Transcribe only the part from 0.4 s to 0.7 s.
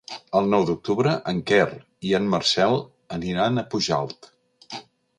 nou